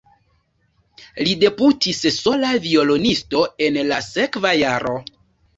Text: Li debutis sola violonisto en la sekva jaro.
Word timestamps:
Li 1.27 1.35
debutis 1.43 2.01
sola 2.17 2.53
violonisto 2.65 3.45
en 3.67 3.81
la 3.93 4.01
sekva 4.09 4.59
jaro. 4.65 4.97